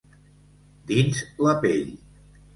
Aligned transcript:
Dins 0.93 1.21
la 1.49 1.55
pell. 1.67 1.87